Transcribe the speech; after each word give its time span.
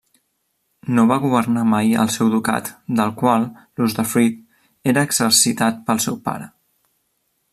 No 0.99 1.03
va 1.09 1.17
governar 1.25 1.65
mai 1.73 1.91
el 2.03 2.09
seu 2.13 2.31
ducat 2.35 2.71
del 3.01 3.13
qual 3.21 3.45
l'usdefruit 3.81 4.41
era 4.95 5.05
exercitat 5.09 5.81
pel 5.91 6.05
seu 6.09 6.19
pare. 6.31 6.49